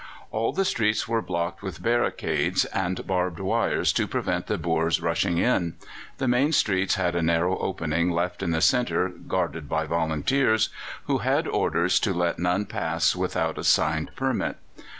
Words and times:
All 0.31 0.51
the 0.51 0.65
streets 0.65 1.07
were 1.07 1.21
blocked 1.21 1.61
with 1.61 1.83
barricades 1.83 2.65
and 2.65 3.05
barbed 3.05 3.39
wires 3.39 3.93
to 3.93 4.07
prevent 4.07 4.47
the 4.47 4.57
Boers 4.57 4.99
rushing 4.99 5.37
in. 5.37 5.75
The 6.17 6.27
main 6.27 6.53
streets 6.53 6.95
had 6.95 7.15
a 7.15 7.21
narrow 7.21 7.59
opening 7.59 8.09
left 8.09 8.41
in 8.41 8.49
the 8.49 8.61
centre 8.61 9.09
guarded 9.09 9.69
by 9.69 9.85
volunteers, 9.85 10.69
who 11.03 11.19
had 11.19 11.47
orders 11.47 11.99
to 11.99 12.15
let 12.15 12.39
none 12.39 12.65
pass 12.65 13.15
without 13.15 13.59
a 13.59 13.63
signed 13.63 14.09
permit. 14.15 14.57